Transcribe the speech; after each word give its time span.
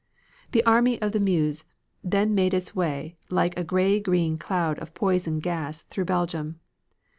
The 0.51 0.63
Army 0.65 0.99
of 0.99 1.11
the 1.11 1.19
Meuse 1.19 1.63
then 2.03 2.33
made 2.33 2.55
its 2.55 2.73
way 2.75 3.17
like 3.29 3.55
a 3.55 3.63
gray 3.63 3.99
green 3.99 4.39
cloud 4.39 4.79
of 4.79 4.95
poison 4.95 5.37
gas 5.39 5.83
through 5.91 6.05
Belgium. 6.05 6.59